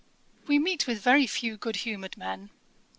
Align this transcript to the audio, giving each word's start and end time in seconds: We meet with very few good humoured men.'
We 0.47 0.57
meet 0.57 0.87
with 0.87 0.99
very 0.99 1.27
few 1.27 1.57
good 1.57 1.75
humoured 1.85 2.17
men.' 2.17 2.49